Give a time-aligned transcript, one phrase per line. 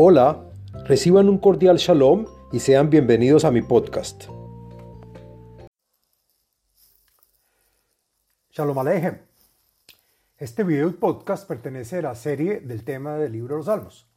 [0.00, 0.48] Hola,
[0.84, 4.26] reciban un cordial shalom y sean bienvenidos a mi podcast.
[8.50, 9.18] Shalom Alejem.
[10.36, 14.08] Este video y podcast pertenece a la serie del tema del libro de los Salmos.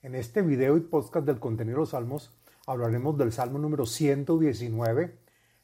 [0.00, 2.30] En este video y podcast del contenido de los Salmos
[2.66, 5.18] hablaremos del Salmo número 119,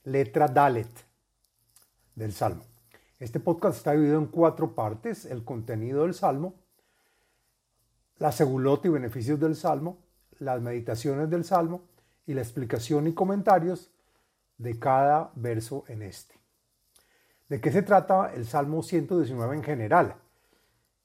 [0.05, 1.07] letra Dalet
[2.15, 2.65] del Salmo.
[3.19, 6.66] Este podcast está dividido en cuatro partes, el contenido del Salmo,
[8.19, 9.99] la segulota y beneficios del Salmo,
[10.39, 11.83] las meditaciones del Salmo
[12.27, 13.91] y la explicación y comentarios
[14.59, 16.35] de cada verso en este.
[17.49, 20.17] ¿De qué se trata el Salmo 119 en general?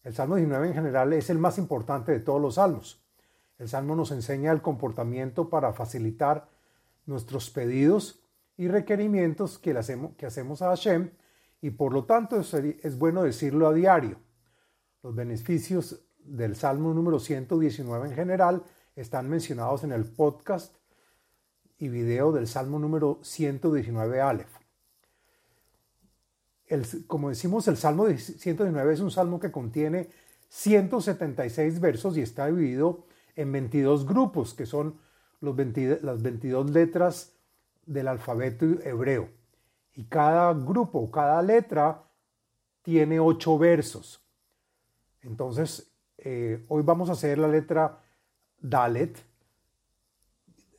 [0.04, 3.04] El Salmo 19 en general es el más importante de todos los salmos.
[3.60, 6.50] El Salmo nos enseña el comportamiento para facilitar
[7.06, 8.24] nuestros pedidos
[8.58, 11.12] y requerimientos que, hacemos, que hacemos a Hashem
[11.62, 14.18] y por lo tanto es bueno decirlo a diario.
[15.04, 18.64] Los beneficios del Salmo número 119 en general
[18.96, 20.76] están mencionados en el podcast
[21.78, 24.50] y video del Salmo número 119 Aleph.
[26.68, 30.10] El, como decimos, el Salmo 119 es un salmo que contiene
[30.50, 33.06] 176 versos y está dividido
[33.36, 35.00] en 22 grupos, que son
[35.40, 37.34] los las 22 letras
[37.86, 39.30] del alfabeto hebreo.
[39.94, 42.04] Y cada grupo, cada letra
[42.82, 44.24] tiene 8 versos.
[45.22, 45.91] Entonces,
[46.24, 48.00] eh, hoy vamos a hacer la letra
[48.60, 49.18] Dalet,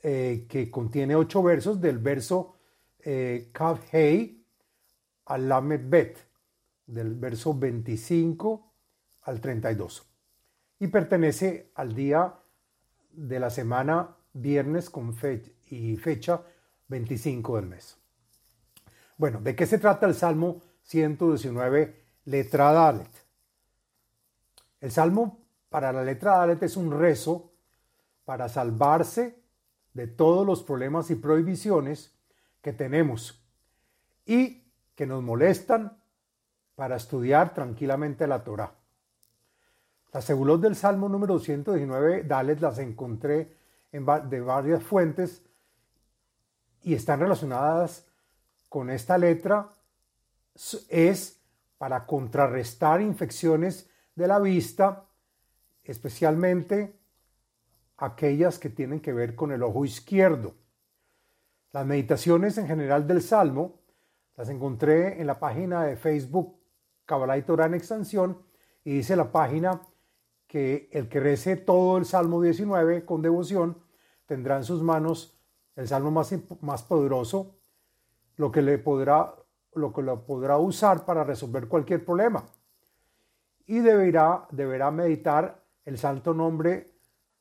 [0.00, 2.54] eh, que contiene ocho versos, del verso
[3.00, 4.44] eh, Kav Hei
[5.26, 6.18] al Lamed Bet,
[6.86, 8.72] del verso 25
[9.22, 10.08] al 32.
[10.78, 12.34] Y pertenece al día
[13.10, 16.42] de la semana viernes con fecha y fecha
[16.86, 17.96] 25 del mes.
[19.16, 23.21] Bueno, ¿de qué se trata el Salmo 119, letra Dalet?
[24.82, 25.38] El salmo
[25.70, 27.52] para la letra Dalet es un rezo
[28.24, 29.40] para salvarse
[29.94, 32.12] de todos los problemas y prohibiciones
[32.60, 33.40] que tenemos
[34.26, 34.64] y
[34.96, 35.96] que nos molestan
[36.74, 38.74] para estudiar tranquilamente la Torah.
[40.12, 43.56] Las segulot del Salmo número 119, Dalet, las encontré
[43.92, 45.44] en, de varias fuentes
[46.82, 48.04] y están relacionadas
[48.68, 49.70] con esta letra.
[50.88, 51.40] Es
[51.78, 55.08] para contrarrestar infecciones de la vista,
[55.82, 56.98] especialmente
[57.96, 60.54] aquellas que tienen que ver con el ojo izquierdo.
[61.72, 63.80] Las meditaciones en general del Salmo
[64.36, 66.58] las encontré en la página de Facebook
[67.06, 68.42] Kabbalah y Torah en extensión
[68.84, 69.80] y dice la página
[70.46, 73.82] que el que rece todo el Salmo 19 con devoción
[74.26, 75.38] tendrá en sus manos
[75.76, 77.56] el Salmo más, más poderoso,
[78.36, 79.34] lo que le podrá,
[79.74, 82.44] lo que lo podrá usar para resolver cualquier problema
[83.66, 86.92] y deberá, deberá meditar el santo nombre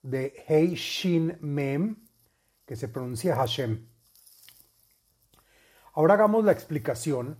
[0.01, 1.95] de Hei Shin Mem,
[2.65, 3.87] que se pronuncia Hashem.
[5.93, 7.37] Ahora hagamos la explicación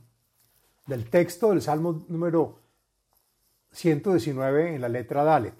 [0.87, 2.59] del texto del Salmo número
[3.71, 5.55] 119 en la letra Dalet.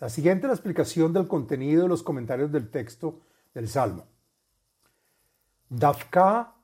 [0.00, 3.20] La siguiente es la explicación del contenido de los comentarios del texto
[3.52, 4.06] del Salmo.
[5.68, 6.54] Dafka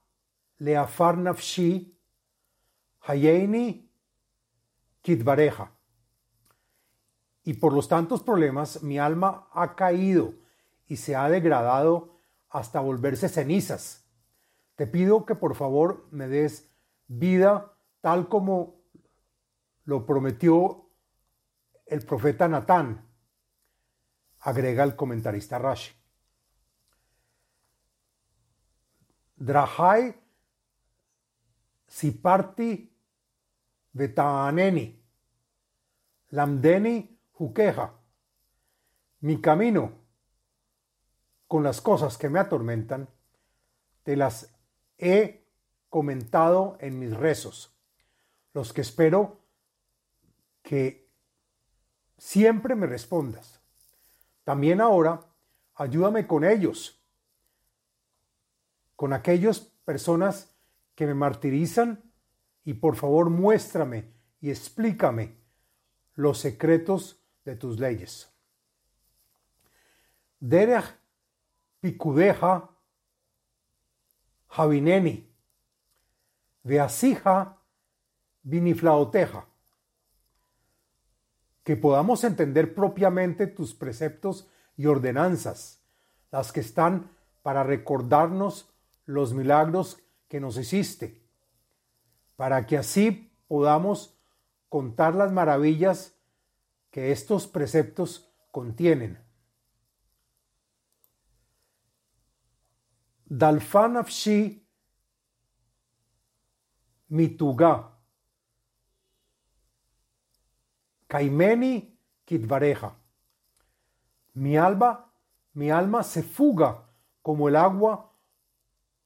[0.58, 1.97] leafar nafshi
[3.02, 3.90] hayeni
[5.03, 5.72] Kitvareja.
[7.43, 10.34] Y por los tantos problemas mi alma ha caído
[10.87, 14.05] y se ha degradado hasta volverse cenizas.
[14.77, 16.71] Te pido que por favor me des
[17.06, 18.81] vida tal como
[19.84, 20.91] lo prometió
[21.87, 23.05] el profeta Natán,
[24.41, 25.93] agrega el comentarista Rashi.
[29.37, 30.15] Drahai
[31.87, 32.90] Siparti
[33.93, 35.03] Vetaaneni,
[36.31, 37.95] Lamdeni Juqueja.
[39.21, 39.93] Mi camino
[41.47, 43.09] con las cosas que me atormentan,
[44.05, 44.55] te las
[44.99, 45.45] he
[45.89, 47.75] comentado en mis rezos,
[48.55, 49.41] los que espero
[50.62, 51.11] que
[52.17, 53.61] siempre me respondas.
[54.44, 55.26] También ahora,
[55.75, 57.03] ayúdame con ellos,
[58.94, 60.55] con aquellas personas
[60.94, 62.10] que me martirizan
[62.65, 65.37] y por favor muéstrame y explícame
[66.15, 68.31] los secretos de tus leyes.
[70.39, 70.85] Derech
[71.81, 72.71] pikudeja
[74.49, 75.29] javineni,
[76.62, 77.59] veasija
[78.43, 79.47] viniflaoteja.
[81.65, 85.83] Que podamos entender propiamente tus preceptos y ordenanzas,
[86.31, 87.11] las que están
[87.43, 88.73] para recordarnos
[89.05, 89.99] los milagros
[90.29, 91.21] que nos hiciste
[92.40, 94.16] para que así podamos
[94.70, 96.16] contar las maravillas
[96.90, 99.22] que estos preceptos contienen.
[103.26, 104.66] Dalfanafshi
[107.08, 107.90] mituga.
[111.08, 111.94] Kaimeni
[112.25, 112.96] kitvareja.
[114.32, 115.12] Mi alma,
[115.52, 116.88] mi alma se fuga
[117.20, 118.14] como el agua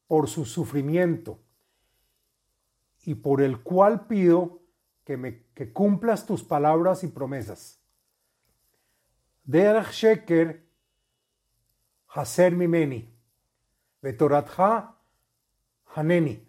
[0.06, 1.43] por su sufrimiento
[3.04, 4.60] y por el cual pido
[5.04, 7.80] que, me, que cumplas tus palabras y promesas.
[9.44, 10.64] Derech sheker
[12.08, 13.12] haser mimeni,
[14.00, 14.96] betoratha
[15.94, 16.48] haneni,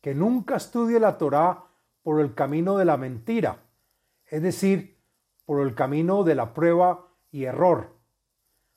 [0.00, 1.64] que nunca estudie la Torah
[2.02, 3.62] por el camino de la mentira,
[4.26, 4.98] es decir,
[5.46, 7.96] por el camino de la prueba y error.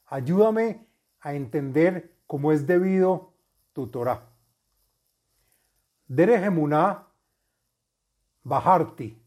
[0.06, 0.88] Ayúdame
[1.20, 3.34] a entender cómo es debido
[3.74, 4.35] tu Torah.
[8.44, 9.18] Baharti,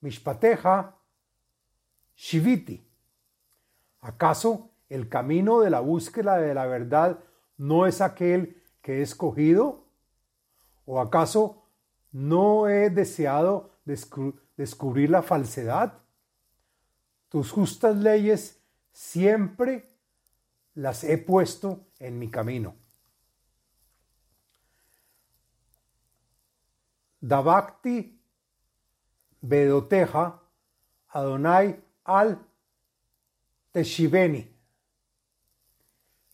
[0.00, 0.94] mishpateja
[2.16, 2.86] shiviti.
[4.00, 7.18] ¿Acaso el camino de la búsqueda de la verdad
[7.56, 9.84] no es aquel que he escogido?
[10.86, 11.64] ¿O acaso
[12.12, 13.70] no he deseado
[14.56, 16.00] descubrir la falsedad?
[17.28, 18.62] Tus justas leyes
[18.92, 19.90] siempre
[20.74, 22.76] las he puesto en mi camino.
[27.24, 28.20] Dabakti
[29.40, 30.42] Bedoteja
[31.08, 32.38] Adonai al
[33.72, 34.52] Teshiveni.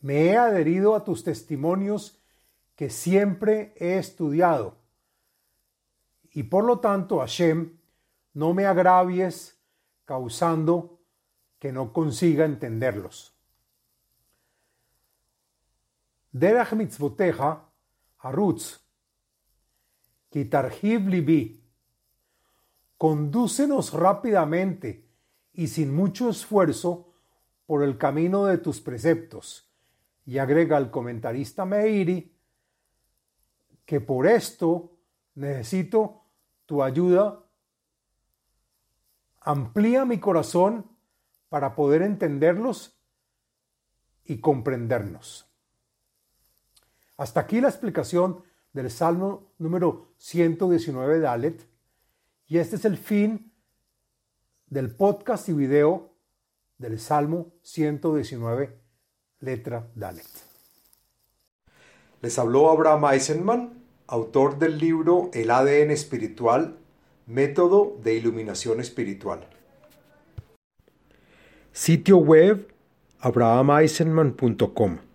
[0.01, 2.19] Me he adherido a tus testimonios
[2.75, 4.79] que siempre he estudiado.
[6.33, 7.79] Y por lo tanto, Hashem,
[8.35, 9.57] no me agravies
[10.05, 10.99] causando
[11.61, 13.33] que no consiga entenderlos.
[16.33, 17.65] Derach mitzvoteja,
[18.19, 18.81] harutz,
[20.31, 21.63] kitarhib libi,
[22.97, 25.05] condúcenos rápidamente
[25.53, 27.13] y sin mucho esfuerzo
[27.67, 29.71] por el camino de tus preceptos.
[30.25, 32.35] Y agrega el comentarista Meiri
[33.85, 34.93] que por esto
[35.35, 36.23] necesito
[36.67, 37.45] tu ayuda
[39.41, 40.87] amplía mi corazón
[41.49, 43.01] para poder entenderlos
[44.25, 45.51] y comprendernos.
[47.17, 51.67] Hasta aquí la explicación del Salmo número 119 de Dalet
[52.47, 53.53] y este es el fin
[54.67, 56.11] del podcast y video
[56.79, 58.79] del Salmo 119,
[59.41, 60.27] letra Dalet.
[62.23, 66.77] Les habló Abraham Eisenman, autor del libro El ADN espiritual
[67.27, 69.47] Método de iluminación espiritual.
[71.73, 72.75] Sitio web
[73.21, 75.10] abrahameisenman.com